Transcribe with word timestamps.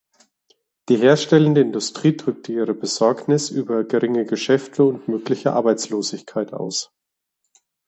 Die 0.89 0.97
herstellende 0.97 1.61
Industrie 1.61 2.17
drückte 2.17 2.53
ihre 2.53 2.73
Besorgnis 2.73 3.51
über 3.51 3.83
geringe 3.83 4.25
Geschäfte 4.25 4.83
und 4.83 5.07
mögliche 5.07 5.53
Arbeitslosigkeit 5.53 6.53
aus. 6.53 6.91